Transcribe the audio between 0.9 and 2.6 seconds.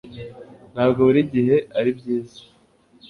buri gihe ari byiza